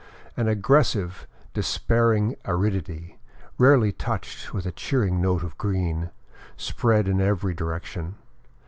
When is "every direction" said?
7.21-8.15